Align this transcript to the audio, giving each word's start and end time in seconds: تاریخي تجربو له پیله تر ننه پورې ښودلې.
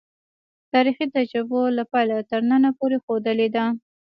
تاریخي 0.73 1.05
تجربو 1.15 1.59
له 1.77 1.83
پیله 1.91 2.17
تر 2.29 2.41
ننه 2.49 2.69
پورې 2.77 2.97
ښودلې. 3.03 3.47